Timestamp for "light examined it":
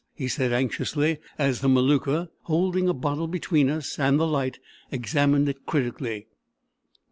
4.25-5.67